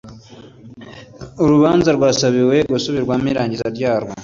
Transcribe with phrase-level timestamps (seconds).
[1.43, 4.11] urubanza rwasabiwe gusubirwamo irangiza ryarwo